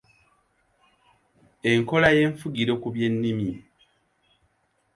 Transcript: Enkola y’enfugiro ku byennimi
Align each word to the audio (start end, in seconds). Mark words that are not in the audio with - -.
Enkola 1.71 2.07
y’enfugiro 2.17 2.73
ku 2.81 2.87
byennimi 2.93 3.49